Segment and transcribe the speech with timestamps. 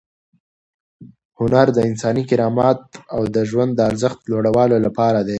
[1.39, 2.79] هنر د انساني کرامت
[3.15, 5.29] او د ژوند د ارزښت د لوړولو لپاره دی.